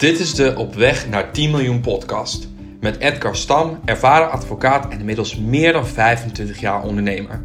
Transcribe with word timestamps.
Dit 0.00 0.18
is 0.18 0.34
de 0.34 0.56
Op 0.56 0.74
weg 0.74 1.08
naar 1.08 1.32
10 1.32 1.50
miljoen 1.50 1.80
podcast. 1.80 2.48
Met 2.80 2.98
Edgar 2.98 3.36
Stam, 3.36 3.80
ervaren 3.84 4.30
advocaat 4.30 4.92
en 4.92 4.98
inmiddels 4.98 5.36
meer 5.36 5.72
dan 5.72 5.86
25 5.86 6.60
jaar 6.60 6.82
ondernemer. 6.82 7.44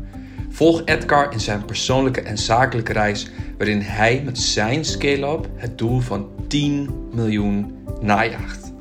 Volg 0.50 0.82
Edgar 0.86 1.32
in 1.32 1.40
zijn 1.40 1.66
persoonlijke 1.66 2.22
en 2.22 2.38
zakelijke 2.38 2.94
reis, 2.94 3.30
waarin 3.58 3.82
hij 3.82 4.22
met 4.24 4.38
zijn 4.38 4.86
scale-up 4.86 5.48
het 5.56 5.78
doel 5.78 6.00
van 6.00 6.48
10 6.48 7.10
miljoen 7.14 7.86
najaagt. 8.02 8.74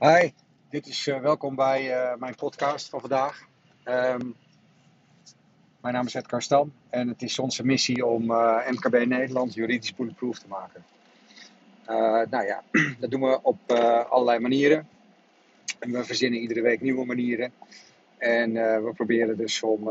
Hi, 0.00 0.30
dit 0.70 0.86
is 0.86 1.06
uh, 1.06 1.20
welkom 1.20 1.54
bij 1.54 1.90
uh, 1.90 2.14
mijn 2.18 2.34
podcast 2.34 2.88
van 2.88 3.00
vandaag. 3.00 3.42
Um, 3.84 4.34
mijn 5.80 5.94
naam 5.94 6.06
is 6.06 6.14
Edgar 6.14 6.42
Stam 6.42 6.72
en 6.90 7.08
het 7.08 7.22
is 7.22 7.38
onze 7.38 7.64
missie 7.64 8.06
om 8.06 8.30
uh, 8.30 8.70
MKB 8.70 9.06
Nederland 9.06 9.54
juridisch 9.54 9.94
bulletproof 9.94 10.38
te 10.38 10.48
maken. 10.48 10.93
Nou 12.30 12.44
ja, 12.44 12.62
dat 13.00 13.10
doen 13.10 13.20
we 13.20 13.38
op 13.42 13.72
allerlei 14.08 14.38
manieren. 14.38 14.88
En 15.78 15.92
we 15.92 16.04
verzinnen 16.04 16.40
iedere 16.40 16.60
week 16.60 16.80
nieuwe 16.80 17.04
manieren. 17.04 17.52
En 18.18 18.52
we 18.84 18.92
proberen 18.94 19.36
dus 19.36 19.62
om 19.62 19.90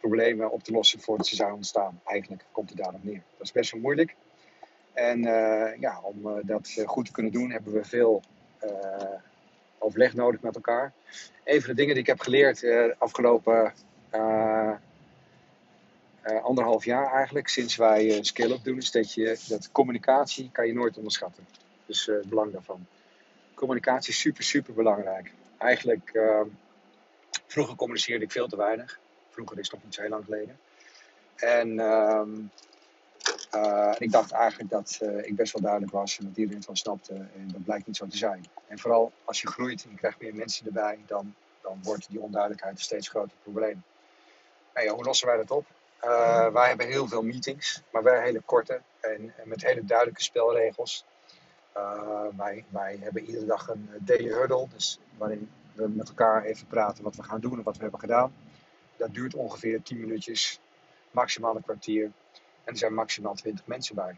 problemen 0.00 0.50
op 0.50 0.62
te 0.62 0.72
lossen 0.72 1.00
voordat 1.00 1.26
ze 1.26 1.34
zijn 1.34 1.52
ontstaan. 1.52 2.00
Eigenlijk 2.04 2.44
komt 2.52 2.68
het 2.68 2.78
daarop 2.78 3.04
neer. 3.04 3.22
Dat 3.36 3.46
is 3.46 3.52
best 3.52 3.72
wel 3.72 3.80
moeilijk. 3.80 4.14
En 4.92 5.22
ja, 5.80 6.00
om 6.02 6.40
dat 6.42 6.82
goed 6.84 7.06
te 7.06 7.12
kunnen 7.12 7.32
doen 7.32 7.50
hebben 7.50 7.72
we 7.72 7.84
veel 7.84 8.22
overleg 9.78 10.14
nodig 10.14 10.40
met 10.40 10.54
elkaar. 10.54 10.92
Een 11.44 11.60
van 11.60 11.70
de 11.70 11.76
dingen 11.76 11.92
die 11.92 12.02
ik 12.02 12.08
heb 12.08 12.20
geleerd 12.20 12.60
de 12.60 12.94
afgelopen 12.98 13.72
uh, 16.26 16.42
anderhalf 16.42 16.84
jaar 16.84 17.12
eigenlijk, 17.12 17.48
sinds 17.48 17.76
wij 17.76 18.04
uh, 18.04 18.18
scale-up 18.20 18.64
doen, 18.64 18.76
is 18.76 18.90
dat, 18.90 19.14
je, 19.14 19.38
dat 19.48 19.72
communicatie 19.72 20.50
kan 20.52 20.66
je 20.66 20.72
nooit 20.72 20.96
onderschatten. 20.96 21.46
Dus 21.86 22.06
het 22.06 22.28
belang 22.28 22.52
daarvan. 22.52 22.86
Communicatie 23.54 24.12
is 24.12 24.18
super, 24.18 24.44
super 24.44 24.74
belangrijk. 24.74 25.32
Eigenlijk, 25.58 26.10
ehm, 26.12 26.46
vroeger 27.46 27.76
communiceerde 27.76 28.24
ik 28.24 28.32
veel 28.32 28.48
te 28.48 28.56
weinig. 28.56 29.00
Vroeger 29.30 29.58
is 29.58 29.64
het 29.64 29.74
nog 29.74 29.84
niet 29.84 29.94
zo 29.94 30.00
heel 30.00 30.10
lang 30.10 30.24
geleden. 30.24 30.58
En 31.36 31.78
ehm, 31.78 32.30
ik 33.98 34.12
dacht 34.12 34.32
eigenlijk 34.32 34.70
dat 34.70 35.00
ik 35.22 35.36
best 35.36 35.52
wel 35.52 35.62
duidelijk 35.62 35.92
was 35.92 36.18
en 36.18 36.24
dat 36.24 36.36
iedereen 36.36 36.58
het 36.58 36.66
wel 36.66 36.76
snapte. 36.76 37.14
En 37.14 37.48
dat 37.52 37.64
blijkt 37.64 37.86
niet 37.86 37.96
zo 37.96 38.06
te 38.06 38.16
zijn. 38.16 38.44
En 38.66 38.78
vooral 38.78 39.12
als 39.24 39.40
je 39.40 39.46
groeit 39.48 39.84
en 39.84 39.90
je 39.90 39.96
krijgt 39.96 40.20
meer 40.20 40.34
mensen 40.34 40.66
erbij, 40.66 40.98
dan, 41.06 41.34
dan 41.62 41.78
wordt 41.82 42.08
die 42.10 42.20
onduidelijkheid 42.20 42.76
een 42.76 42.82
steeds 42.82 43.08
groter 43.08 43.36
probleem. 43.42 43.82
Nou 44.74 44.86
ja, 44.86 44.94
hoe 44.94 45.04
lossen 45.04 45.26
wij 45.26 45.36
dat 45.36 45.50
op? 45.50 45.66
Uh, 46.04 46.46
wij 46.46 46.68
hebben 46.68 46.86
heel 46.86 47.08
veel 47.08 47.22
meetings, 47.22 47.82
maar 47.92 48.02
wij 48.02 48.22
hele 48.22 48.40
korte 48.40 48.80
en, 49.00 49.34
met 49.44 49.62
hele 49.62 49.84
duidelijke 49.84 50.22
spelregels. 50.22 51.04
wij, 52.36 52.64
wij 52.68 52.98
hebben 53.00 53.24
iedere 53.24 53.46
dag 53.46 53.68
een 53.68 53.90
daily 54.00 54.32
huddle, 54.32 54.68
dus 54.68 54.98
waarin 55.16 55.50
we 55.74 55.88
met 55.88 56.08
elkaar 56.08 56.44
even 56.44 56.66
praten 56.66 57.04
wat 57.04 57.16
we 57.16 57.22
gaan 57.22 57.40
doen 57.40 57.58
en 57.58 57.62
wat 57.62 57.76
we 57.76 57.82
hebben 57.82 58.00
gedaan. 58.00 58.34
Dat 58.96 59.14
duurt 59.14 59.34
ongeveer 59.34 59.82
10 59.82 60.00
minuutjes, 60.00 60.60
maximaal 61.10 61.56
een 61.56 61.62
kwartier. 61.62 62.04
En 62.64 62.72
er 62.72 62.76
zijn 62.76 62.94
maximaal 62.94 63.34
20 63.34 63.66
mensen 63.66 63.94
bij. 63.94 64.16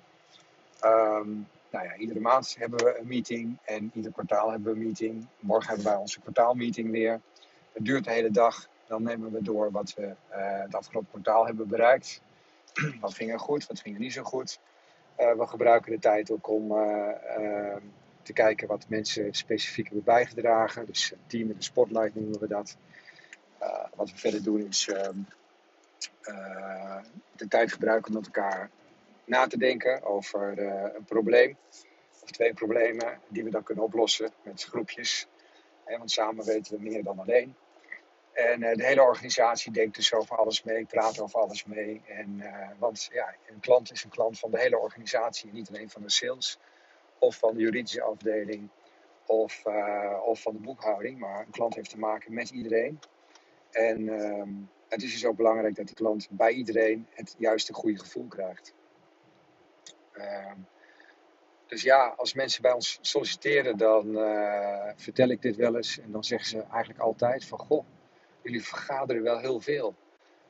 Um, 0.85 1.49
nou 1.71 1.85
ja, 1.85 1.97
iedere 1.97 2.21
maand 2.21 2.57
hebben 2.59 2.85
we 2.85 2.99
een 2.99 3.07
meeting 3.07 3.59
en 3.65 3.91
ieder 3.95 4.13
kwartaal 4.13 4.51
hebben 4.51 4.73
we 4.73 4.79
een 4.79 4.87
meeting. 4.87 5.27
Morgen 5.39 5.69
hebben 5.69 5.87
wij 5.87 5.97
onze 5.97 6.21
kwartaalmeeting 6.21 6.91
weer. 6.91 7.21
Het 7.73 7.85
duurt 7.85 8.05
de 8.05 8.11
hele 8.11 8.31
dag. 8.31 8.69
Dan 8.87 9.03
nemen 9.03 9.33
we 9.33 9.43
door 9.43 9.71
wat 9.71 9.95
we 9.95 10.03
uh, 10.03 10.15
het 10.63 10.75
afgelopen 10.75 11.11
kwartaal 11.11 11.47
hebben 11.47 11.69
bereikt. 11.69 12.21
wat 13.01 13.15
ging 13.15 13.33
er 13.33 13.41
goed, 13.41 13.67
wat 13.67 13.81
ging 13.81 13.95
er 13.95 14.01
niet 14.01 14.13
zo 14.13 14.23
goed. 14.23 14.59
Uh, 15.19 15.33
we 15.33 15.47
gebruiken 15.47 15.93
de 15.93 15.99
tijd 15.99 16.31
ook 16.31 16.49
om 16.49 16.73
uh, 16.73 17.77
te 18.23 18.33
kijken 18.33 18.69
wat 18.69 18.89
mensen 18.89 19.35
specifiek 19.35 19.85
hebben 19.85 20.05
bijgedragen. 20.05 20.87
Dus 20.87 21.13
team 21.27 21.51
in 21.51 21.57
de 21.57 21.63
spotlight 21.63 22.15
noemen 22.15 22.41
we 22.41 22.49
dat. 22.49 22.77
wat 23.95 24.11
we 24.11 24.19
verder 24.19 24.43
doen 24.43 24.67
is 24.67 24.89
ehm, 24.89 25.19
de 27.37 27.49
tijd 27.49 27.73
gebruiken 27.73 28.11
om 28.11 28.17
met 28.17 28.27
elkaar 28.27 28.71
na 29.25 29.47
te 29.47 29.59
denken 29.59 30.03
over 30.03 30.59
een 30.97 31.05
probleem. 31.05 31.57
Of 32.23 32.31
twee 32.31 32.55
problemen 32.55 33.21
die 33.29 33.45
we 33.45 33.51
dan 33.51 33.63
kunnen 33.63 33.85
oplossen 33.85 34.31
met 34.43 34.65
groepjes. 34.65 35.27
Want 35.85 36.11
samen 36.11 36.45
weten 36.45 36.77
we 36.77 36.83
meer 36.83 37.03
dan 37.03 37.19
alleen. 37.19 37.55
En 38.37 38.63
uh, 38.63 38.75
de 38.75 38.85
hele 38.85 39.03
organisatie 39.03 39.73
denkt 39.73 39.97
dus 39.97 40.15
over 40.15 40.37
alles 40.37 40.63
mee, 40.63 40.85
praat 40.85 41.21
over 41.21 41.41
alles 41.41 41.65
mee. 41.65 42.03
En, 42.07 42.43
want 42.79 43.09
ja, 43.13 43.35
een 43.47 43.61
klant 43.61 43.93
is 43.93 44.05
een 44.05 44.11
klant 44.11 44.39
van 44.39 44.51
de 44.51 44.59
hele 44.61 44.79
organisatie, 44.79 45.53
niet 45.53 45.69
alleen 45.69 45.91
van 45.91 46.03
de 46.03 46.11
sales 46.11 46.59
of 47.19 47.37
van 47.37 47.55
de 47.55 47.61
juridische 47.61 48.03
afdeling 48.03 48.69
of, 49.27 49.63
of 50.25 50.41
van 50.41 50.53
de 50.53 50.61
boekhouding. 50.61 51.19
Maar 51.19 51.41
een 51.41 51.51
klant 51.51 51.75
heeft 51.75 51.91
te 51.91 51.99
maken 51.99 52.35
met 52.35 52.51
iedereen. 52.51 53.01
En 53.71 54.09
ehm, 54.09 54.51
het 54.89 55.03
is 55.03 55.13
dus 55.13 55.25
ook 55.25 55.37
belangrijk 55.37 55.75
dat 55.75 55.89
de 55.89 55.95
klant 55.95 56.29
bij 56.31 56.53
iedereen 56.53 57.07
het 57.11 57.35
juiste 57.39 57.73
goede 57.73 57.99
gevoel 57.99 58.27
krijgt. 58.27 58.75
Ehm, 60.13 60.59
dus 61.67 61.83
ja, 61.83 62.15
als 62.17 62.35
mensen 62.35 62.63
bij 62.63 62.73
ons 62.73 62.99
solliciteren, 63.01 63.77
dan 63.77 64.05
vertel 64.97 65.29
ik 65.29 65.43
dit 65.43 65.57
wel 65.57 65.77
eens. 65.77 65.99
En 65.99 66.11
dan 66.11 66.25
zeggen 66.25 66.49
ze 66.49 66.63
eigenlijk 66.63 67.01
altijd 67.01 67.45
van, 67.45 67.59
goh, 67.59 67.85
jullie 68.47 68.65
vergaderen 68.65 69.23
wel 69.23 69.39
heel 69.39 69.61
veel. 69.61 69.95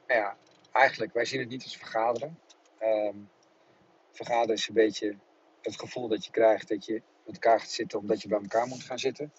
Nou 0.06 0.20
ja, 0.20 0.36
eigenlijk, 0.72 1.12
wij 1.12 1.24
zien 1.24 1.40
het 1.40 1.48
niet 1.48 1.62
als 1.62 1.76
vergaderen. 1.76 2.38
Um, 2.82 3.28
vergaderen 4.12 4.54
is 4.54 4.68
een 4.68 4.74
beetje 4.74 5.16
het 5.62 5.78
gevoel 5.78 6.08
dat 6.08 6.24
je 6.24 6.30
krijgt 6.30 6.68
dat 6.68 6.84
je 6.84 7.02
met 7.24 7.34
elkaar 7.34 7.60
gaat 7.60 7.70
zitten 7.70 7.98
omdat 7.98 8.22
je 8.22 8.28
bij 8.28 8.40
elkaar 8.40 8.66
moet 8.66 8.82
gaan 8.82 8.98
zitten. 8.98 9.32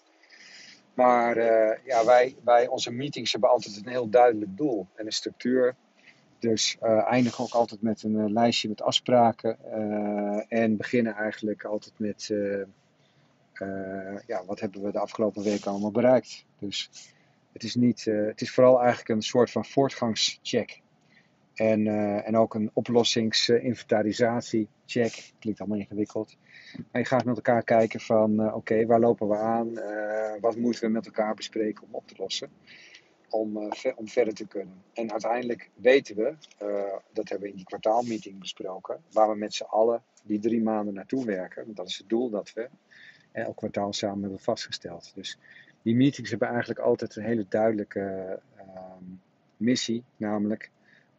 Maar 0.94 1.36
uh, 1.36 1.84
ja, 1.84 2.04
wij, 2.04 2.36
wij, 2.44 2.68
onze 2.68 2.90
meetings 2.90 3.32
hebben 3.32 3.50
altijd 3.50 3.76
een 3.76 3.88
heel 3.88 4.08
duidelijk 4.08 4.56
doel 4.56 4.86
en 4.94 5.06
een 5.06 5.12
structuur. 5.12 5.76
Dus 6.38 6.76
uh, 6.82 7.06
eindigen 7.06 7.44
ook 7.44 7.52
altijd 7.52 7.82
met 7.82 8.02
een 8.02 8.14
uh, 8.14 8.30
lijstje 8.30 8.68
met 8.68 8.82
afspraken. 8.82 9.58
en 10.48 10.76
beginnen 10.76 11.14
eigenlijk 11.14 11.64
altijd 11.64 11.98
met 11.98 12.32
ja, 14.26 14.44
wat 14.44 14.60
hebben 14.60 14.82
we 14.82 14.92
de 14.92 14.98
afgelopen 14.98 15.42
weken 15.42 15.70
allemaal 15.70 15.90
bereikt. 15.90 16.44
Dus 16.58 16.90
het 17.52 17.62
is, 17.62 17.74
niet, 17.74 18.04
het 18.04 18.40
is 18.40 18.50
vooral 18.50 18.78
eigenlijk 18.78 19.08
een 19.08 19.22
soort 19.22 19.50
van 19.50 19.64
voortgangscheck. 19.64 20.80
En, 21.54 21.86
en 22.24 22.36
ook 22.36 22.54
een 22.54 22.70
oplossingsinventarisatie 22.72 24.68
check. 24.86 25.32
Klinkt 25.38 25.60
allemaal 25.60 25.78
ingewikkeld. 25.78 26.36
Maar 26.76 27.00
je 27.00 27.08
gaat 27.08 27.24
met 27.24 27.36
elkaar 27.36 27.62
kijken 27.62 28.00
van 28.00 28.40
uh, 28.40 28.54
oké, 28.54 28.86
waar 28.86 29.00
lopen 29.00 29.28
we 29.28 29.36
aan? 29.36 29.74
Wat 30.40 30.56
moeten 30.56 30.82
we 30.82 30.88
met 30.88 31.06
elkaar 31.06 31.34
bespreken 31.34 31.84
om 31.84 31.94
op 31.94 32.08
te 32.08 32.14
lossen? 32.18 32.50
Om, 33.30 33.56
om 33.96 34.08
verder 34.08 34.34
te 34.34 34.46
kunnen. 34.46 34.82
En 34.92 35.12
uiteindelijk 35.12 35.70
weten 35.74 36.16
we, 36.16 36.34
dat 37.12 37.28
hebben 37.28 37.40
we 37.40 37.48
in 37.48 37.56
die 37.56 37.64
kwartaalmeeting 37.64 38.38
besproken, 38.38 39.00
waar 39.12 39.28
we 39.28 39.36
met 39.36 39.54
z'n 39.54 39.62
allen 39.62 40.02
die 40.24 40.38
drie 40.38 40.62
maanden 40.62 40.94
naartoe 40.94 41.24
werken. 41.24 41.64
Want 41.64 41.76
dat 41.76 41.88
is 41.88 41.98
het 41.98 42.08
doel 42.08 42.30
dat 42.30 42.52
we 42.52 42.68
elk 43.32 43.56
kwartaal 43.56 43.92
samen 43.92 44.20
hebben 44.20 44.40
vastgesteld. 44.40 45.12
Dus 45.14 45.38
die 45.82 45.96
meetings 45.96 46.30
hebben 46.30 46.48
eigenlijk 46.48 46.80
altijd 46.80 47.16
een 47.16 47.24
hele 47.24 47.46
duidelijke 47.48 48.38
ehm, 48.56 49.04
missie, 49.56 50.04
namelijk 50.16 50.70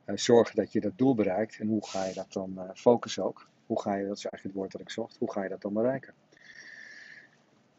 zorgen 0.06 0.56
dat 0.56 0.72
je 0.72 0.81
dat 0.81 0.97
doel 0.97 1.16
bereikt. 1.16 1.59
En 1.59 1.68
hoe 1.68 1.88
ga 1.88 2.06
je 2.06 2.14
dat 2.14 2.34
dan 2.34 2.72
focussen 2.74 3.24
ook? 3.24 3.48
Hoe 3.66 3.81
ga 3.81 3.96
je, 3.96 4.08
dat 4.08 4.18
is 4.18 4.25
eigenlijk 4.25 4.44
het 4.44 4.53
woord 4.53 4.72
dat 4.72 4.81
ik 4.81 4.90
zocht, 4.90 5.18
hoe 5.19 5.31
ga 5.31 5.44
je 5.44 5.50
dat 5.50 5.62
dan 5.62 5.74
bereiken? 5.74 6.14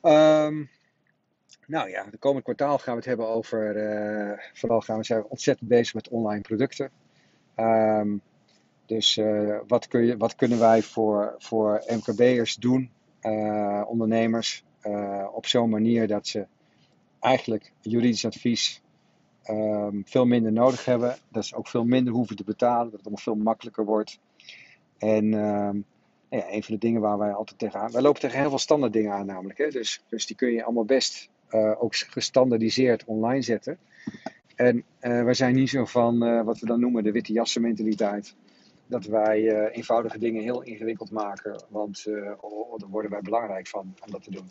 Um, 0.02 0.70
nou 1.66 1.90
ja, 1.90 2.04
de 2.10 2.16
komende 2.16 2.42
kwartaal 2.42 2.78
gaan 2.78 2.92
we 2.92 2.98
het 2.98 3.08
hebben 3.08 3.28
over, 3.28 3.76
uh, 3.76 4.38
vooral 4.52 4.80
gaan 4.80 4.98
we 4.98 5.04
zijn 5.04 5.24
ontzettend 5.24 5.68
bezig 5.68 5.94
met 5.94 6.08
online 6.08 6.40
producten. 6.40 6.90
Um, 7.56 8.20
dus 8.86 9.16
uh, 9.16 9.58
wat, 9.66 9.88
kun 9.88 10.04
je, 10.04 10.16
wat 10.16 10.34
kunnen 10.34 10.58
wij 10.58 10.82
voor, 10.82 11.34
voor 11.38 11.84
MKB'ers 11.86 12.54
doen, 12.56 12.90
uh, 13.22 13.82
ondernemers, 13.86 14.64
op 15.32 15.46
zo'n 15.46 15.70
manier 15.70 16.06
dat 16.06 16.26
ze 16.26 16.46
eigenlijk 17.20 17.72
juridisch 17.80 18.24
advies 18.24 18.82
um, 19.48 20.02
veel 20.06 20.26
minder 20.26 20.52
nodig 20.52 20.84
hebben. 20.84 21.16
Dat 21.28 21.46
ze 21.46 21.56
ook 21.56 21.68
veel 21.68 21.84
minder 21.84 22.12
hoeven 22.12 22.36
te 22.36 22.44
betalen, 22.44 22.84
dat 22.84 22.92
het 22.92 23.00
allemaal 23.00 23.22
veel 23.22 23.34
makkelijker 23.34 23.84
wordt. 23.84 24.18
En 24.98 25.24
uh, 25.24 25.70
ja, 26.28 26.52
een 26.52 26.62
van 26.62 26.74
de 26.74 26.80
dingen 26.80 27.00
waar 27.00 27.18
wij 27.18 27.32
altijd 27.32 27.58
tegenaan... 27.58 27.92
Wij 27.92 28.02
lopen 28.02 28.20
tegen 28.20 28.38
heel 28.38 28.48
veel 28.48 28.58
standaard 28.58 28.92
dingen 28.92 29.12
aan 29.12 29.26
namelijk. 29.26 29.58
Hè? 29.58 29.68
Dus, 29.68 30.04
dus 30.08 30.26
die 30.26 30.36
kun 30.36 30.52
je 30.52 30.64
allemaal 30.64 30.84
best 30.84 31.30
uh, 31.50 31.82
ook 31.82 31.96
gestandardiseerd 31.96 33.04
online 33.04 33.42
zetten. 33.42 33.78
En 34.54 34.76
uh, 34.76 35.22
wij 35.22 35.34
zijn 35.34 35.54
niet 35.54 35.70
zo 35.70 35.84
van 35.84 36.24
uh, 36.24 36.42
wat 36.42 36.58
we 36.58 36.66
dan 36.66 36.80
noemen 36.80 37.02
de 37.02 37.12
witte 37.12 37.32
jassen 37.32 37.62
mentaliteit. 37.62 38.34
Dat 38.86 39.04
wij 39.04 39.70
eenvoudige 39.70 40.18
dingen 40.18 40.42
heel 40.42 40.62
ingewikkeld 40.62 41.10
maken. 41.10 41.64
Want 41.68 42.06
oh, 42.40 42.78
daar 42.78 42.88
worden 42.88 43.10
wij 43.10 43.20
belangrijk 43.20 43.66
van 43.66 43.94
om 44.06 44.10
dat 44.10 44.22
te 44.22 44.30
doen. 44.30 44.50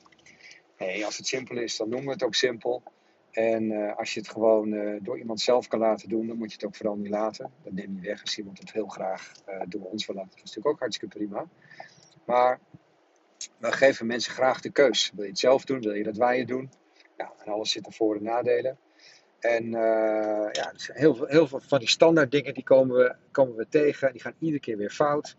Nee, 0.79 1.05
als 1.05 1.17
het 1.17 1.27
simpel 1.27 1.57
is, 1.57 1.77
dan 1.77 1.89
noemen 1.89 2.07
we 2.07 2.13
het 2.13 2.23
ook 2.23 2.35
simpel. 2.35 2.83
En 3.31 3.63
uh, 3.63 3.97
als 3.97 4.13
je 4.13 4.19
het 4.19 4.29
gewoon 4.29 4.73
uh, 4.73 4.99
door 5.01 5.17
iemand 5.17 5.41
zelf 5.41 5.67
kan 5.67 5.79
laten 5.79 6.09
doen, 6.09 6.27
dan 6.27 6.37
moet 6.37 6.47
je 6.47 6.53
het 6.53 6.65
ook 6.65 6.75
vooral 6.75 6.95
niet 6.95 7.09
laten. 7.09 7.51
Dat 7.63 7.73
neem 7.73 7.95
je 7.95 8.07
weg 8.07 8.21
als 8.21 8.37
iemand 8.37 8.59
het 8.59 8.71
heel 8.71 8.87
graag 8.87 9.31
uh, 9.49 9.61
door 9.67 9.81
ons 9.81 10.05
wil 10.05 10.15
laten. 10.15 10.29
Dat 10.29 10.37
is 10.37 10.43
natuurlijk 10.43 10.75
ook 10.75 10.79
hartstikke 10.79 11.17
prima. 11.17 11.47
Maar 12.25 12.59
we 13.57 13.71
geven 13.71 14.07
mensen 14.07 14.31
graag 14.31 14.61
de 14.61 14.69
keus. 14.69 15.11
Wil 15.15 15.23
je 15.23 15.29
het 15.29 15.39
zelf 15.39 15.65
doen? 15.65 15.79
Wil 15.79 15.93
je 15.93 16.03
dat 16.03 16.17
wij 16.17 16.39
het 16.39 16.47
doen? 16.47 16.69
Ja, 17.17 17.33
en 17.45 17.51
alles 17.51 17.71
zit 17.71 17.85
er 17.85 17.93
voor- 17.93 18.15
en 18.15 18.23
nadelen. 18.23 18.77
En 19.39 19.69
ja, 20.51 20.71
dus 20.71 20.89
heel, 20.93 21.15
veel, 21.15 21.25
heel 21.25 21.47
veel 21.47 21.59
van 21.59 21.79
die 21.79 21.89
standaard 21.89 22.31
dingen 22.31 22.53
die 22.53 22.63
komen 22.63 22.95
we, 22.95 23.15
komen 23.31 23.55
we 23.55 23.67
tegen. 23.69 24.11
Die 24.11 24.21
gaan 24.21 24.35
iedere 24.39 24.59
keer 24.59 24.77
weer 24.77 24.89
fout. 24.89 25.35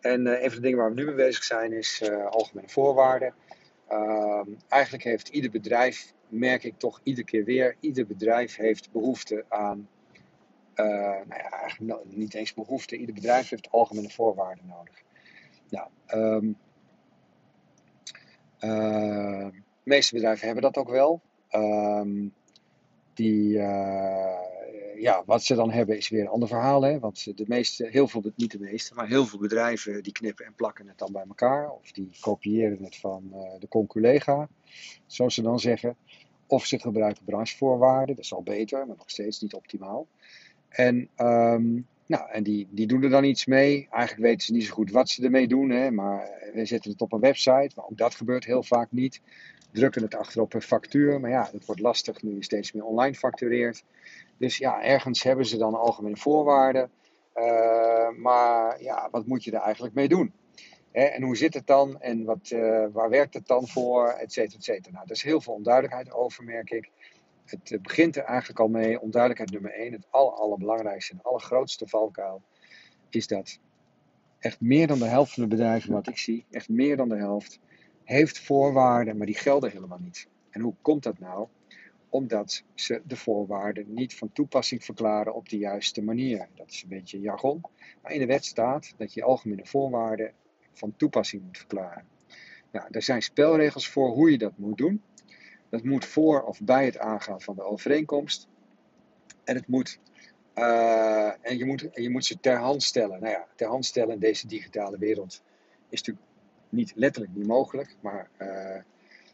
En 0.00 0.26
een 0.26 0.50
van 0.50 0.54
de 0.54 0.60
dingen 0.60 0.78
waar 0.78 0.88
we 0.88 1.00
nu 1.00 1.04
mee 1.04 1.14
bezig 1.14 1.44
zijn 1.44 1.72
is 1.72 2.10
algemene 2.10 2.68
voorwaarden. 2.68 3.34
Ehm, 3.92 4.48
eigenlijk 4.68 5.04
heeft 5.04 5.28
ieder 5.28 5.50
bedrijf, 5.50 6.12
merk 6.28 6.64
ik 6.64 6.78
toch 6.78 7.00
iedere 7.02 7.26
keer 7.26 7.44
weer, 7.44 7.76
ieder 7.80 8.06
bedrijf 8.06 8.56
heeft 8.56 8.92
behoefte 8.92 9.44
aan, 9.48 9.88
nou 10.74 11.26
ja, 11.28 11.50
eigenlijk 11.50 12.04
niet 12.04 12.34
eens 12.34 12.54
behoefte, 12.54 12.96
ieder 12.96 13.14
bedrijf 13.14 13.48
heeft 13.48 13.70
algemene 13.70 14.10
voorwaarden 14.10 14.66
nodig. 14.66 15.02
Nou, 15.68 15.88
de 18.58 19.62
meeste 19.82 20.14
bedrijven 20.14 20.46
hebben 20.46 20.62
dat 20.72 20.76
ook 20.76 20.90
wel. 20.90 21.20
Die, 23.14 23.56
uh, 23.56 24.51
ja, 24.96 25.22
wat 25.26 25.42
ze 25.42 25.54
dan 25.54 25.70
hebben 25.70 25.96
is 25.96 26.08
weer 26.08 26.20
een 26.20 26.28
ander 26.28 26.48
verhaal. 26.48 26.82
Hè? 26.82 26.98
Want 26.98 27.36
de 27.36 27.44
meeste, 27.46 27.88
heel 27.90 28.08
veel, 28.08 28.22
niet 28.36 28.50
de 28.50 28.58
meeste, 28.58 28.94
maar 28.94 29.08
heel 29.08 29.26
veel 29.26 29.38
bedrijven 29.38 30.02
die 30.02 30.12
knippen 30.12 30.46
en 30.46 30.54
plakken 30.54 30.88
het 30.88 30.98
dan 30.98 31.12
bij 31.12 31.24
elkaar. 31.28 31.70
Of 31.70 31.92
die 31.92 32.10
kopiëren 32.20 32.82
het 32.84 32.96
van 32.96 33.30
uh, 33.32 33.38
de 33.58 33.68
conculega, 33.68 34.48
zoals 35.06 35.34
ze 35.34 35.42
dan 35.42 35.60
zeggen. 35.60 35.96
Of 36.46 36.66
ze 36.66 36.78
gebruiken 36.78 37.24
branchevoorwaarden, 37.24 38.16
dat 38.16 38.24
is 38.24 38.34
al 38.34 38.42
beter, 38.42 38.86
maar 38.86 38.96
nog 38.96 39.10
steeds 39.10 39.40
niet 39.40 39.54
optimaal. 39.54 40.06
En, 40.68 41.08
um, 41.16 41.86
nou, 42.06 42.30
en 42.30 42.42
die, 42.42 42.68
die 42.70 42.86
doen 42.86 43.02
er 43.02 43.10
dan 43.10 43.24
iets 43.24 43.46
mee. 43.46 43.88
Eigenlijk 43.90 44.26
weten 44.26 44.46
ze 44.46 44.52
niet 44.52 44.64
zo 44.64 44.72
goed 44.72 44.90
wat 44.90 45.08
ze 45.08 45.24
ermee 45.24 45.48
doen, 45.48 45.70
hè? 45.70 45.90
maar 45.90 46.30
we 46.54 46.64
zetten 46.64 46.90
het 46.90 47.00
op 47.00 47.12
een 47.12 47.20
website. 47.20 47.70
Maar 47.76 47.84
ook 47.84 47.98
dat 47.98 48.14
gebeurt 48.14 48.44
heel 48.44 48.62
vaak 48.62 48.88
niet 48.90 49.20
drukken 49.72 50.02
het 50.02 50.14
achter 50.14 50.40
op 50.40 50.54
een 50.54 50.62
factuur. 50.62 51.20
Maar 51.20 51.30
ja, 51.30 51.48
dat 51.52 51.64
wordt 51.64 51.80
lastig 51.80 52.22
nu 52.22 52.34
je 52.34 52.44
steeds 52.44 52.72
meer 52.72 52.84
online 52.84 53.14
factureert. 53.14 53.84
Dus 54.42 54.56
ja, 54.56 54.82
ergens 54.82 55.22
hebben 55.22 55.46
ze 55.46 55.56
dan 55.56 55.74
algemene 55.74 56.16
voorwaarden. 56.16 56.90
Uh, 57.34 58.08
maar 58.10 58.82
ja, 58.82 59.08
wat 59.10 59.26
moet 59.26 59.44
je 59.44 59.50
er 59.50 59.60
eigenlijk 59.60 59.94
mee 59.94 60.08
doen? 60.08 60.32
Hè? 60.90 61.04
En 61.04 61.22
hoe 61.22 61.36
zit 61.36 61.54
het 61.54 61.66
dan? 61.66 62.00
En 62.00 62.24
wat, 62.24 62.50
uh, 62.50 62.86
waar 62.92 63.08
werkt 63.10 63.34
het 63.34 63.46
dan 63.46 63.68
voor? 63.68 64.08
Et 64.08 64.32
cetera, 64.32 64.56
et 64.56 64.64
cetera. 64.64 64.92
Nou, 64.92 65.04
er 65.04 65.10
is 65.10 65.22
heel 65.22 65.40
veel 65.40 65.54
onduidelijkheid 65.54 66.12
over, 66.12 66.44
merk 66.44 66.70
ik. 66.70 66.90
Het 67.44 67.82
begint 67.82 68.16
er 68.16 68.24
eigenlijk 68.24 68.60
al 68.60 68.68
mee. 68.68 69.00
Onduidelijkheid 69.00 69.52
nummer 69.52 69.80
één. 69.80 69.92
Het 69.92 70.06
aller, 70.10 70.32
allerbelangrijkste 70.32 71.12
en 71.12 71.22
allergrootste 71.22 71.88
valkuil 71.88 72.42
is 73.08 73.26
dat 73.26 73.58
echt 74.38 74.60
meer 74.60 74.86
dan 74.86 74.98
de 74.98 75.08
helft 75.08 75.32
van 75.32 75.42
de 75.42 75.48
bedrijven, 75.48 75.92
wat 75.92 76.08
ik 76.08 76.18
zie, 76.18 76.44
echt 76.50 76.68
meer 76.68 76.96
dan 76.96 77.08
de 77.08 77.16
helft, 77.16 77.58
heeft 78.04 78.38
voorwaarden, 78.38 79.16
maar 79.16 79.26
die 79.26 79.36
gelden 79.36 79.70
helemaal 79.70 80.00
niet. 80.00 80.28
En 80.50 80.60
hoe 80.60 80.74
komt 80.82 81.02
dat 81.02 81.18
nou? 81.18 81.46
Omdat 82.12 82.62
ze 82.74 83.02
de 83.04 83.16
voorwaarden 83.16 83.94
niet 83.94 84.14
van 84.14 84.32
toepassing 84.32 84.84
verklaren 84.84 85.34
op 85.34 85.48
de 85.48 85.58
juiste 85.58 86.02
manier. 86.02 86.48
Dat 86.54 86.70
is 86.70 86.82
een 86.82 86.88
beetje 86.88 87.20
jargon. 87.20 87.60
Maar 88.02 88.12
in 88.12 88.20
de 88.20 88.26
wet 88.26 88.44
staat 88.44 88.94
dat 88.96 89.14
je 89.14 89.22
algemene 89.22 89.66
voorwaarden 89.66 90.32
van 90.72 90.96
toepassing 90.96 91.42
moet 91.42 91.58
verklaren. 91.58 92.04
Nou, 92.72 92.86
er 92.90 93.02
zijn 93.02 93.22
spelregels 93.22 93.88
voor 93.88 94.10
hoe 94.10 94.30
je 94.30 94.38
dat 94.38 94.58
moet 94.58 94.78
doen. 94.78 95.02
Dat 95.68 95.84
moet 95.84 96.04
voor 96.04 96.42
of 96.42 96.60
bij 96.60 96.84
het 96.84 96.98
aangaan 96.98 97.40
van 97.40 97.54
de 97.54 97.62
overeenkomst. 97.62 98.48
En, 99.44 99.54
het 99.54 99.66
moet, 99.66 99.98
uh, 100.54 101.46
en 101.46 101.58
je, 101.58 101.64
moet, 101.64 101.88
je 101.92 102.10
moet 102.10 102.24
ze 102.24 102.40
ter 102.40 102.56
hand 102.56 102.82
stellen. 102.82 103.20
Nou 103.20 103.32
ja, 103.32 103.46
ter 103.54 103.68
hand 103.68 103.84
stellen 103.84 104.14
in 104.14 104.20
deze 104.20 104.46
digitale 104.46 104.98
wereld 104.98 105.42
is 105.88 105.98
natuurlijk 106.02 106.26
niet 106.68 106.92
letterlijk 106.94 107.34
niet 107.34 107.46
mogelijk, 107.46 107.96
maar 108.00 108.30
uh, 108.38 108.80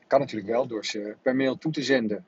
kan 0.07 0.21
natuurlijk 0.21 0.51
wel 0.51 0.67
door 0.67 0.85
ze 0.85 1.17
per 1.23 1.37
mail 1.37 1.59
toe 1.59 1.73
te 1.73 1.83
zenden. 1.83 2.27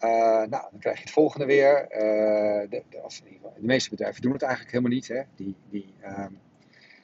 Uh, 0.00 0.10
nou, 0.10 0.48
dan 0.48 0.78
krijg 0.78 0.96
je 0.96 1.02
het 1.02 1.12
volgende 1.12 1.46
weer. 1.46 1.82
Uh, 1.82 2.70
de, 2.70 2.82
de, 2.88 3.30
meeste 3.58 3.90
bedrijven 3.90 4.22
doen 4.22 4.32
het 4.32 4.42
eigenlijk 4.42 4.72
helemaal 4.72 4.94
niet. 4.94 5.08
Hè. 5.08 5.22
Die, 5.34 5.56
die, 5.70 5.94
uh, 6.02 6.26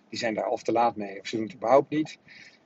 die 0.09 0.19
zijn 0.19 0.35
daar 0.35 0.49
of 0.49 0.63
te 0.63 0.73
laat 0.73 0.97
mee 0.97 1.21
of 1.21 1.27
ze 1.27 1.37
doen 1.37 1.45
het 1.45 1.55
überhaupt 1.55 1.91
niet. 1.91 2.19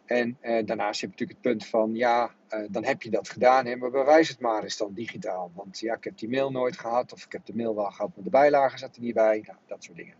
En 0.04 0.36
daarnaast 0.40 1.00
heb 1.00 1.10
je 1.10 1.16
natuurlijk 1.18 1.30
het 1.30 1.40
punt 1.40 1.66
van, 1.66 1.94
ja, 1.94 2.30
dan 2.70 2.84
heb 2.84 3.02
je 3.02 3.10
dat 3.10 3.28
gedaan, 3.28 3.66
hè, 3.66 3.76
maar 3.76 3.90
bewijs 3.90 4.28
het 4.28 4.40
maar 4.40 4.62
eens 4.62 4.76
dan 4.76 4.94
digitaal. 4.94 5.52
Want 5.54 5.78
ja, 5.78 5.94
ik 5.94 6.04
heb 6.04 6.18
die 6.18 6.28
mail 6.28 6.50
nooit 6.50 6.78
gehad, 6.78 7.12
of 7.12 7.24
ik 7.24 7.32
heb 7.32 7.46
de 7.46 7.54
mail 7.56 7.74
wel 7.74 7.90
gehad, 7.90 8.10
maar 8.14 8.24
de 8.24 8.30
bijlage 8.30 8.78
zat 8.78 8.96
er 8.96 9.02
niet 9.02 9.14
bij. 9.14 9.42
Nou, 9.46 9.58
dat 9.66 9.84
soort 9.84 9.96
dingen. 9.96 10.14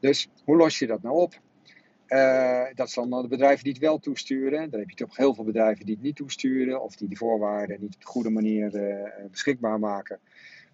Dus 0.00 0.28
hoe 0.44 0.56
los 0.56 0.78
je 0.78 0.86
dat 0.86 1.02
nou 1.02 1.16
op? 1.16 1.40
Uh, 2.08 2.64
dat 2.74 2.90
zijn 2.90 3.10
dan 3.10 3.22
de 3.22 3.28
bedrijven 3.28 3.64
die 3.64 3.72
het 3.72 3.82
wel 3.82 3.98
toesturen. 3.98 4.70
Dan 4.70 4.80
heb 4.80 4.90
je 4.90 4.96
toch 4.96 5.16
heel 5.16 5.34
veel 5.34 5.44
bedrijven 5.44 5.86
die 5.86 5.94
het 5.94 6.04
niet 6.04 6.16
toesturen 6.16 6.82
of 6.82 6.96
die 6.96 7.08
de 7.08 7.16
voorwaarden 7.16 7.80
niet 7.80 7.94
op 7.94 8.00
de 8.00 8.06
goede 8.06 8.30
manier 8.30 8.74
uh, 8.74 9.04
beschikbaar 9.30 9.78
maken. 9.78 10.18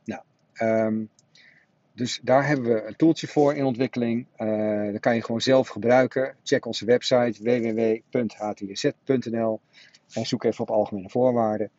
Nou, 0.04 0.22
um, 0.62 1.08
dus 1.92 2.20
daar 2.22 2.46
hebben 2.46 2.74
we 2.74 2.84
een 2.86 2.96
toeltje 2.96 3.26
voor 3.26 3.54
in 3.54 3.64
ontwikkeling. 3.64 4.26
Uh, 4.38 4.92
dat 4.92 5.00
kan 5.00 5.14
je 5.14 5.22
gewoon 5.22 5.40
zelf 5.40 5.68
gebruiken. 5.68 6.36
Check 6.42 6.66
onze 6.66 6.84
website 6.84 7.42
www.htsz.nl 8.12 9.60
en 10.12 10.26
zoek 10.26 10.44
even 10.44 10.60
op 10.60 10.70
algemene 10.70 11.08
voorwaarden. 11.08 11.70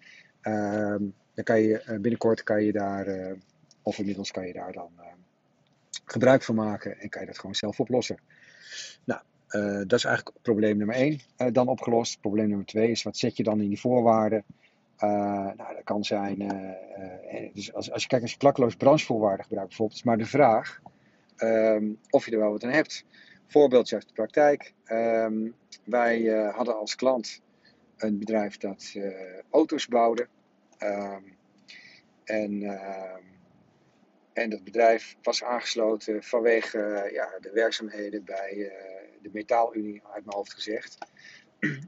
Um, 0.42 1.14
dan 1.34 1.44
kan 1.44 1.62
je 1.62 1.98
binnenkort 2.02 2.44
kan 2.44 2.64
je 2.64 2.72
daar, 2.72 3.36
of 3.82 3.98
inmiddels 3.98 4.32
kan 4.32 4.48
je 4.48 4.54
daar 4.54 4.72
dan 4.72 4.92
gebruik 6.06 6.44
van 6.44 6.56
maken 6.56 7.00
en 7.00 7.10
kan 7.10 7.22
je 7.22 7.28
dat 7.28 7.40
gewoon 7.40 7.56
zelf 7.56 7.80
oplossen. 7.80 8.18
Nou, 9.04 9.22
uh, 9.52 9.82
dat 9.88 9.94
is 9.94 10.04
eigenlijk 10.04 10.38
probleem 10.42 10.78
nummer 10.78 10.96
1 10.96 11.20
uh, 11.38 11.48
dan 11.52 11.68
opgelost. 11.68 12.22
Probleem 12.22 12.48
nummer 12.48 12.66
2 12.66 12.92
is 12.92 13.04
wat 13.04 13.18
zet 13.18 13.38
je 13.38 13.44
dan 13.44 13.62
in 13.62 13.68
die 13.68 13.80
voorwaarden. 13.80 14.44
Uh, 15.00 15.10
nou, 15.10 15.56
dat 15.56 15.84
kan 15.84 16.04
zijn, 16.04 16.38
dus 17.54 17.74
als, 17.74 17.92
als 17.92 18.02
je 18.02 18.08
kijkt 18.08 18.24
als 18.24 18.32
je 18.32 18.38
klakkeloos 18.38 18.76
branchevoorwaarden 18.76 19.46
gebruikt 19.46 19.70
bijvoorbeeld, 19.70 20.00
is 20.00 20.06
maar 20.06 20.18
de 20.18 20.26
vraag 20.26 20.82
um, 21.38 22.00
of 22.10 22.26
je 22.26 22.32
er 22.32 22.40
wel 22.40 22.52
wat 22.52 22.64
aan 22.64 22.72
hebt. 22.72 23.06
Voorbeeldje 23.48 23.96
uit 23.96 24.08
de 24.08 24.14
praktijk. 24.14 24.74
Um, 24.86 25.56
wij 25.84 26.26
hadden 26.56 26.78
als 26.78 26.96
klant 26.96 27.42
een 27.98 28.20
bedrijf 28.20 28.58
dat 28.58 28.96
auto's 29.50 29.88
bouwde. 29.88 30.28
Um, 30.80 31.36
en 32.24 32.80
en 34.34 34.50
dat 34.50 34.64
bedrijf 34.64 35.16
was 35.22 35.44
aangesloten 35.44 36.24
vanwege 36.24 37.10
ja, 37.14 37.40
de 37.40 37.52
werkzaamheden 37.54 38.24
bij 38.24 38.72
de 39.22 39.30
Metaalunie, 39.34 40.02
uit 40.04 40.26
mijn 40.26 40.38
hoofd 40.38 40.54
gezegd. 40.54 40.98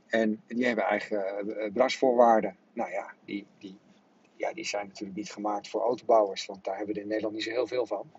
en 0.08 0.42
die 0.48 0.66
hebben 0.66 0.84
eigen 0.84 1.48
uh, 1.48 1.72
branchevoorwaarden. 1.74 2.58
Nou 2.74 2.92
ja 2.92 3.14
die, 3.26 3.48
die, 3.58 3.78
ja, 4.36 4.54
die 4.54 4.66
zijn 4.66 4.88
natuurlijk 4.88 5.18
niet 5.18 5.32
gemaakt 5.32 5.68
voor 5.68 5.82
autobouwers, 5.82 6.46
want 6.46 6.64
daar 6.64 6.78
hebben 6.78 6.96
we 6.96 7.02
in 7.02 7.08
Nederland 7.08 7.34
niet 7.34 7.44
zo 7.44 7.50
heel 7.50 7.68
veel 7.68 7.86
van. 7.86 8.12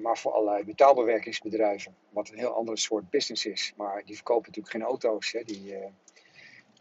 maar 0.00 0.18
voor 0.18 0.32
allerlei 0.32 0.64
metaalbewerkingsbedrijven, 0.64 1.94
wat 2.10 2.28
een 2.28 2.38
heel 2.38 2.54
andere 2.54 2.76
soort 2.76 3.10
business 3.10 3.46
is. 3.46 3.72
Maar 3.76 4.02
die 4.04 4.14
verkopen 4.14 4.46
natuurlijk 4.46 4.74
geen 4.74 4.84
auto's, 4.84 5.32
hè, 5.32 5.42
die, 5.42 5.74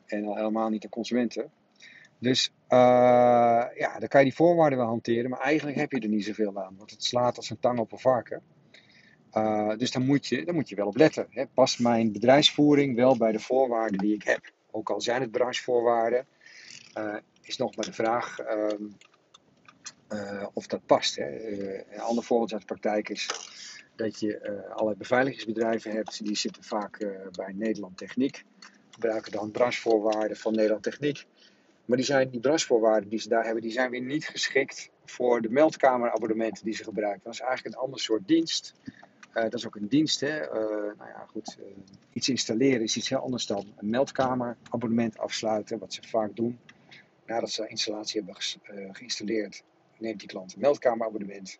en 0.05 0.25
al 0.25 0.35
helemaal 0.35 0.69
niet 0.69 0.83
aan 0.83 0.89
consumenten. 0.89 1.51
Dus 2.19 2.51
uh, 2.69 2.77
ja, 3.75 3.99
dan 3.99 4.07
kan 4.07 4.19
je 4.19 4.25
die 4.25 4.35
voorwaarden 4.35 4.77
wel 4.79 4.87
hanteren, 4.87 5.29
maar 5.29 5.39
eigenlijk 5.39 5.77
heb 5.77 5.91
je 5.91 5.99
er 5.99 6.07
niet 6.07 6.25
zoveel 6.25 6.63
aan, 6.63 6.75
want 6.77 6.91
het 6.91 7.03
slaat 7.03 7.37
als 7.37 7.49
een 7.49 7.59
tang 7.59 7.79
op 7.79 7.91
een 7.91 7.99
varken. 7.99 8.41
Uh, 9.33 9.77
dus 9.77 9.91
dan 9.91 10.05
moet, 10.05 10.27
je, 10.27 10.45
dan 10.45 10.55
moet 10.55 10.69
je 10.69 10.75
wel 10.75 10.87
op 10.87 10.97
letten. 10.97 11.27
Hè. 11.29 11.47
Past 11.47 11.79
mijn 11.79 12.11
bedrijfsvoering 12.11 12.95
wel 12.95 13.17
bij 13.17 13.31
de 13.31 13.39
voorwaarden 13.39 13.99
die 13.99 14.13
ik 14.13 14.23
heb? 14.23 14.51
Ook 14.71 14.89
al 14.89 15.01
zijn 15.01 15.21
het 15.21 15.31
branchevoorwaarden, 15.31 16.27
uh, 16.97 17.15
is 17.41 17.57
nog 17.57 17.75
maar 17.75 17.85
de 17.85 17.93
vraag 17.93 18.37
um, 18.39 18.97
of 20.53 20.67
dat 20.67 20.85
past. 20.85 21.15
Hè. 21.15 21.47
een 21.93 21.99
ander 21.99 22.23
voorbeeld 22.23 22.51
uit 22.51 22.61
de 22.61 22.67
praktijk 22.67 23.09
is 23.09 23.27
dat 23.95 24.19
je 24.19 24.65
allerlei 24.69 24.97
beveiligingsbedrijven 24.97 25.91
hebt, 25.91 26.25
die 26.25 26.37
zitten 26.37 26.63
vaak 26.63 26.97
bij 27.31 27.53
Nederland 27.53 27.97
Techniek, 27.97 28.43
gebruiken 28.89 29.31
dan 29.31 29.51
branchevoorwaarden 29.51 30.37
van 30.37 30.55
Nederland 30.55 30.83
Techniek. 30.83 31.25
Maar 31.85 31.97
die, 31.97 32.05
zijn, 32.05 32.29
die 32.29 32.39
branchevoorwaarden 32.39 33.09
die 33.09 33.19
ze 33.19 33.29
daar 33.29 33.43
hebben, 33.43 33.61
die 33.61 33.71
zijn 33.71 33.89
weer 33.89 34.01
niet 34.01 34.27
geschikt 34.27 34.89
voor 35.05 35.41
de 35.41 35.49
meldkamerabonnementen 35.49 36.65
die 36.65 36.73
ze 36.73 36.83
gebruiken. 36.83 37.21
Dat 37.23 37.33
is 37.33 37.39
eigenlijk 37.39 37.75
een 37.75 37.81
ander 37.81 37.99
soort 37.99 38.27
dienst. 38.27 38.73
Uh, 39.33 39.43
dat 39.43 39.53
is 39.53 39.65
ook 39.65 39.75
een 39.75 39.87
dienst. 39.87 40.19
Hè? 40.19 40.41
Uh, 40.41 40.51
nou 40.97 41.09
ja, 41.09 41.25
goed, 41.27 41.57
uh, 41.59 41.65
iets 42.13 42.29
installeren 42.29 42.81
is 42.81 42.97
iets 42.97 43.09
heel 43.09 43.19
anders 43.19 43.45
dan 43.45 43.73
een 43.77 43.89
meldkamerabonnement 43.89 45.17
afsluiten, 45.17 45.79
wat 45.79 45.93
ze 45.93 46.01
vaak 46.07 46.35
doen. 46.35 46.59
Nadat 47.25 47.51
ze 47.51 47.67
installatie 47.67 48.21
hebben 48.21 48.41
geïnstalleerd, 48.95 49.63
neemt 49.97 50.19
die 50.19 50.27
klant 50.27 50.53
een 50.53 50.59
meldkamerabonnement 50.59 51.59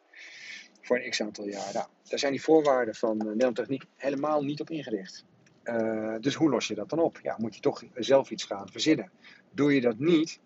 voor 0.81 0.99
een 0.99 1.09
x 1.09 1.21
aantal 1.21 1.47
jaar. 1.47 1.73
Nou, 1.73 1.87
daar 2.03 2.19
zijn 2.19 2.31
die 2.31 2.41
voorwaarden 2.41 2.95
van 2.95 3.17
Nederland 3.17 3.61
helemaal 3.95 4.43
niet 4.43 4.61
op 4.61 4.69
ingericht. 4.69 5.25
dus 6.19 6.35
hoe 6.35 6.49
los 6.49 6.67
je 6.67 6.75
dat 6.75 6.89
dan 6.89 6.99
op? 6.99 7.19
Ja, 7.23 7.35
moet 7.37 7.55
je 7.55 7.61
toch 7.61 7.83
zelf 7.95 8.29
iets 8.29 8.43
gaan 8.43 8.69
verzinnen. 8.71 9.11
Doe 9.51 9.73
je 9.73 9.81
dat 9.81 9.99
niet, 9.99 10.39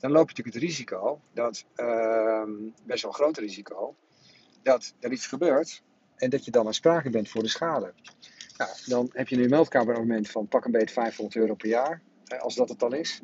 dan 0.00 0.10
loop 0.10 0.30
je 0.30 0.36
natuurlijk 0.36 0.54
het 0.54 0.64
risico, 0.64 1.20
dat, 1.32 1.64
uh, 1.76 2.42
best 2.84 3.02
wel 3.02 3.10
een 3.10 3.16
groot 3.16 3.38
risico, 3.38 3.94
dat 4.62 4.94
er 5.00 5.12
iets 5.12 5.26
gebeurt 5.26 5.82
en 6.16 6.30
dat 6.30 6.44
je 6.44 6.50
dan 6.50 6.66
aansprakelijk 6.66 7.14
bent 7.14 7.28
voor 7.28 7.42
de 7.42 7.48
schade. 7.48 7.92
Ja, 8.56 8.68
dan 8.86 9.10
heb 9.12 9.28
je 9.28 9.36
nu 9.36 9.42
een 9.42 9.50
meldkamerabonnement 9.50 10.30
van 10.30 10.48
pak 10.48 10.64
een 10.64 10.70
beetje 10.70 10.94
500 10.94 11.36
euro 11.36 11.54
per 11.54 11.68
jaar, 11.68 12.02
eh, 12.24 12.40
als 12.40 12.54
dat 12.54 12.68
het 12.68 12.78
dan 12.78 12.94
is. 12.94 13.20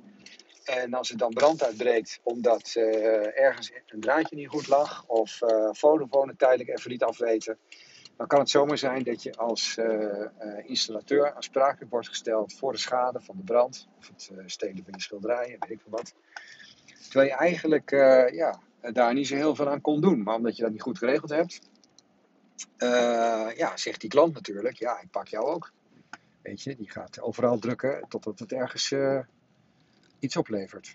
En 0.64 0.94
als 0.94 1.10
er 1.10 1.16
dan 1.16 1.32
brand 1.32 1.62
uitbreekt 1.62 2.20
omdat 2.22 2.74
uh, 2.76 3.38
ergens 3.38 3.72
een 3.86 4.00
draadje 4.00 4.36
niet 4.36 4.48
goed 4.48 4.68
lag 4.68 5.04
of 5.06 5.40
uh, 5.42 5.68
Vodafone 5.72 6.36
tijdelijk 6.36 6.68
even 6.68 6.90
liet 6.90 7.02
afweten, 7.02 7.58
dan 8.16 8.26
kan 8.26 8.38
het 8.38 8.50
zomaar 8.50 8.78
zijn 8.78 9.02
dat 9.02 9.22
je 9.22 9.36
als 9.36 9.76
uh, 9.78 10.26
installateur 10.66 11.34
aansprakelijk 11.34 11.90
wordt 11.90 12.08
gesteld 12.08 12.52
voor 12.52 12.72
de 12.72 12.78
schade 12.78 13.20
van 13.20 13.36
de 13.36 13.42
brand 13.44 13.88
of 13.98 14.06
het 14.06 14.30
stelen 14.46 14.84
van 14.84 14.94
je 14.96 15.00
schilderijen, 15.00 15.56
weet 15.60 15.70
ik 15.70 15.80
veel 15.80 15.90
wat. 15.90 16.14
Terwijl 17.02 17.28
je 17.28 17.36
eigenlijk 17.36 17.90
ja, 18.34 18.60
daar 18.92 19.14
niet 19.14 19.26
zo 19.26 19.34
heel 19.34 19.54
veel 19.54 19.68
aan 19.68 19.80
kon 19.80 20.00
doen, 20.00 20.22
maar 20.22 20.36
omdat 20.36 20.56
je 20.56 20.62
dat 20.62 20.72
niet 20.72 20.82
goed 20.82 20.98
geregeld 20.98 21.30
hebt, 21.30 21.60
ja, 23.56 23.76
zegt 23.76 24.00
die 24.00 24.10
klant 24.10 24.34
natuurlijk, 24.34 24.78
ja, 24.78 25.00
ik 25.00 25.10
pak 25.10 25.28
jou 25.28 25.44
ook. 25.46 25.72
Weet 26.42 26.62
je, 26.62 26.76
die 26.76 26.90
gaat 26.90 27.20
overal 27.20 27.58
drukken 27.58 28.04
totdat 28.08 28.38
het 28.38 28.52
ergens 28.52 28.94
iets 30.18 30.36
oplevert. 30.36 30.94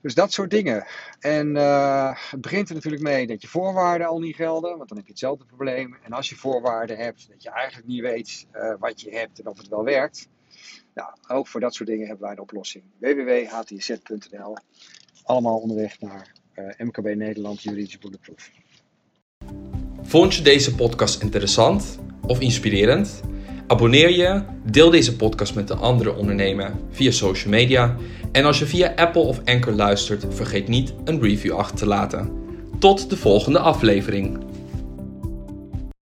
Dus 0.00 0.14
dat 0.14 0.32
soort 0.32 0.50
dingen. 0.50 0.86
En 1.20 1.56
uh, 1.56 2.30
het 2.30 2.40
begint 2.40 2.68
er 2.68 2.74
natuurlijk 2.74 3.02
mee 3.02 3.26
dat 3.26 3.42
je 3.42 3.48
voorwaarden 3.48 4.06
al 4.06 4.18
niet 4.18 4.34
gelden, 4.34 4.76
want 4.76 4.88
dan 4.88 4.96
heb 4.96 5.06
je 5.06 5.12
hetzelfde 5.12 5.44
probleem. 5.44 5.96
En 6.02 6.12
als 6.12 6.28
je 6.28 6.36
voorwaarden 6.36 6.96
hebt, 6.96 7.28
dat 7.28 7.42
je 7.42 7.50
eigenlijk 7.50 7.88
niet 7.88 8.00
weet 8.00 8.46
wat 8.78 9.00
je 9.00 9.10
hebt 9.10 9.40
en 9.40 9.46
of 9.46 9.58
het 9.58 9.68
wel 9.68 9.84
werkt. 9.84 10.28
Nou, 10.94 11.10
ook 11.28 11.46
voor 11.46 11.60
dat 11.60 11.74
soort 11.74 11.88
dingen 11.88 12.06
hebben 12.06 12.24
wij 12.24 12.34
een 12.34 12.40
oplossing. 12.40 12.84
www.htz.nl 12.98 14.56
Allemaal 15.22 15.58
onderweg 15.58 16.00
naar 16.00 16.32
MKB 16.78 17.14
Nederland 17.14 17.62
Juridische 17.62 17.98
Bulletproof. 17.98 18.50
Vond 20.10 20.34
je 20.34 20.42
deze 20.42 20.74
podcast 20.74 21.22
interessant 21.22 21.98
of 22.26 22.40
inspirerend? 22.40 23.20
Abonneer 23.66 24.10
je, 24.10 24.42
deel 24.64 24.90
deze 24.90 25.16
podcast 25.16 25.54
met 25.54 25.70
een 25.70 25.78
andere 25.78 26.14
ondernemer 26.14 26.72
via 26.90 27.10
social 27.10 27.50
media. 27.50 27.96
En 28.32 28.44
als 28.44 28.58
je 28.58 28.66
via 28.66 28.92
Apple 28.96 29.22
of 29.22 29.40
Anchor 29.44 29.72
luistert, 29.72 30.24
vergeet 30.28 30.68
niet 30.68 30.94
een 31.04 31.20
review 31.20 31.52
achter 31.52 31.76
te 31.76 31.86
laten. 31.86 32.32
Tot 32.78 33.10
de 33.10 33.16
volgende 33.16 33.58
aflevering. 33.58 34.38